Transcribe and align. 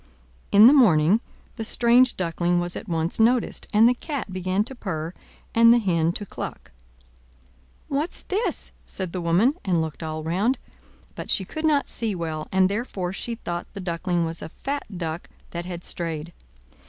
In 0.51 0.65
the 0.65 0.73
morning 0.73 1.21
the 1.57 1.63
strange 1.63 2.17
Duckling 2.17 2.59
was 2.59 2.75
at 2.75 2.89
once 2.89 3.19
noticed, 3.19 3.67
and 3.71 3.87
the 3.87 3.93
Cat 3.93 4.33
began 4.33 4.63
to 4.63 4.73
purr 4.73 5.13
and 5.53 5.71
the 5.71 5.77
Hen 5.77 6.11
to 6.13 6.25
cluck. 6.25 6.71
"What's 7.87 8.23
this?" 8.23 8.71
said 8.87 9.13
the 9.13 9.21
woman, 9.21 9.53
and 9.63 9.79
looked 9.79 10.01
all 10.01 10.23
round; 10.23 10.57
but 11.13 11.29
she 11.29 11.45
could 11.45 11.65
not 11.65 11.87
see 11.87 12.15
well, 12.15 12.47
and 12.51 12.67
therefore 12.67 13.13
she 13.13 13.35
thought 13.35 13.67
the 13.73 13.79
Duckling 13.79 14.25
was 14.25 14.41
a 14.41 14.49
fat 14.49 14.87
duck 14.97 15.29
that 15.51 15.65
had 15.65 15.83
strayed. 15.83 16.33